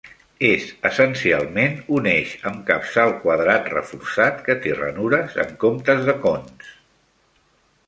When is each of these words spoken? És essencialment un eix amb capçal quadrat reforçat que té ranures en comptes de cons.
És 0.47 0.63
essencialment 0.89 1.75
un 1.97 2.09
eix 2.13 2.31
amb 2.53 2.63
capçal 2.71 3.13
quadrat 3.27 3.69
reforçat 3.75 4.43
que 4.49 4.57
té 4.65 4.75
ranures 4.81 5.39
en 5.47 5.55
comptes 5.67 6.05
de 6.11 6.19
cons. 6.27 6.75